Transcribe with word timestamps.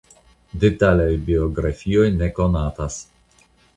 Detaloj 0.61 1.11
biografiaj 1.27 2.07
ne 2.17 2.31
konatas. 2.41 2.97